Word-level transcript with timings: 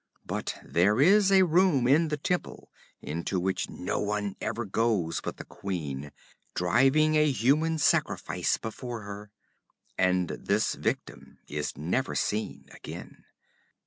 But 0.25 0.57
there 0.65 0.99
is 0.99 1.31
a 1.31 1.43
room 1.43 1.87
in 1.87 2.07
the 2.07 2.17
temple 2.17 2.71
into 3.03 3.39
which 3.39 3.69
none 3.69 4.35
ever 4.41 4.65
goes 4.65 5.21
but 5.23 5.37
the 5.37 5.45
queen, 5.45 6.11
driving 6.55 7.13
a 7.13 7.29
human 7.29 7.77
sacrifice 7.77 8.57
before 8.57 9.01
her. 9.01 9.29
And 9.99 10.29
this 10.29 10.73
victim 10.73 11.37
is 11.47 11.77
never 11.77 12.15
seen 12.15 12.65
again. 12.71 13.25